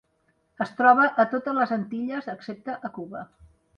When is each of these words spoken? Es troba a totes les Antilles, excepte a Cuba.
Es 0.65 0.69
troba 0.77 1.03
a 1.23 1.25
totes 1.33 1.57
les 1.59 1.73
Antilles, 1.77 2.31
excepte 2.37 2.79
a 2.91 2.93
Cuba. 2.97 3.23